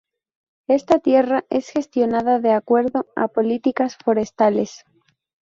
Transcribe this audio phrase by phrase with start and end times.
[0.67, 4.83] Esta tierra es gestionada de acuerdo a políticas forestales.